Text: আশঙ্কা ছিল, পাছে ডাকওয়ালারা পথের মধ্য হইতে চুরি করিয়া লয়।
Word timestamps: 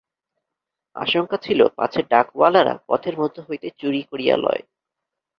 আশঙ্কা 0.95 1.37
ছিল, 1.37 1.59
পাছে 1.77 1.99
ডাকওয়ালারা 2.09 2.73
পথের 2.87 3.15
মধ্য 3.17 3.37
হইতে 3.41 3.67
চুরি 3.79 4.01
করিয়া 4.03 4.35
লয়। 4.37 4.63